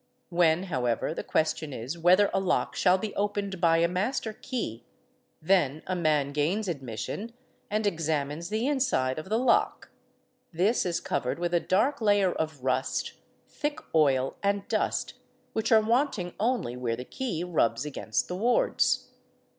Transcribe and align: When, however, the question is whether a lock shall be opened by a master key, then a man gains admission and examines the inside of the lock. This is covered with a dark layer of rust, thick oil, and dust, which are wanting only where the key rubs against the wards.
When, 0.29 0.63
however, 0.63 1.13
the 1.13 1.23
question 1.23 1.73
is 1.73 1.95
whether 1.95 2.31
a 2.33 2.39
lock 2.39 2.75
shall 2.75 2.97
be 2.97 3.13
opened 3.13 3.61
by 3.61 3.77
a 3.77 3.87
master 3.87 4.33
key, 4.33 4.83
then 5.39 5.83
a 5.85 5.95
man 5.95 6.31
gains 6.31 6.67
admission 6.67 7.33
and 7.69 7.85
examines 7.85 8.49
the 8.49 8.65
inside 8.65 9.19
of 9.19 9.29
the 9.29 9.37
lock. 9.37 9.91
This 10.51 10.87
is 10.87 11.01
covered 11.01 11.37
with 11.37 11.53
a 11.53 11.59
dark 11.59 12.01
layer 12.01 12.31
of 12.31 12.63
rust, 12.63 13.13
thick 13.47 13.79
oil, 13.93 14.35
and 14.41 14.67
dust, 14.67 15.13
which 15.53 15.71
are 15.71 15.81
wanting 15.81 16.33
only 16.39 16.75
where 16.75 16.95
the 16.95 17.05
key 17.05 17.43
rubs 17.43 17.85
against 17.85 18.27
the 18.27 18.35
wards. 18.35 19.09